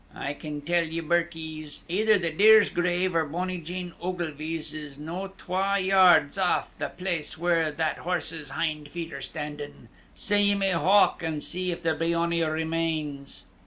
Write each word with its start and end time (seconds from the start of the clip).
I 0.15 0.33
can 0.33 0.61
tell 0.61 0.83
ye, 0.83 0.99
birkies, 0.99 1.83
either 1.87 2.17
the 2.17 2.31
deer's 2.31 2.69
grave 2.69 3.13
or 3.13 3.23
bonny 3.23 3.59
Jane 3.59 3.93
Ogilvie's 4.01 4.73
is 4.73 4.97
no 4.97 5.33
twa 5.37 5.77
yards 5.77 6.39
aff 6.39 6.75
the 6.79 6.89
place 6.89 7.37
where 7.37 7.71
that 7.71 7.99
horse's 7.99 8.49
hind 8.49 8.89
feet 8.89 9.13
are 9.13 9.21
standin'; 9.21 9.89
sae 10.15 10.41
ye 10.41 10.55
may 10.55 10.71
howk, 10.71 11.21
an' 11.21 11.39
see 11.41 11.71
if 11.71 11.83
there 11.83 11.93
be 11.93 12.15
ony 12.15 12.41
remains." 12.41 13.43